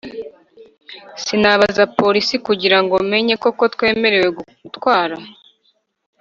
sinabaza 1.23 1.83
polisi 1.99 2.35
kugira 2.47 2.77
ngo 2.83 2.95
menye 3.11 3.33
koko 3.43 3.63
twemerewe 3.73 4.27
gutwara 4.37 5.15